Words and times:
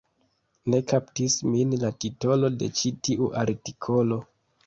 Ne 0.73 0.77
kaptis 0.91 1.33
min 1.49 1.75
la 1.83 1.91
titolo 2.05 2.49
de 2.63 2.71
ĉi 2.79 2.93
tiu 3.09 3.31
artikolo 3.45 4.19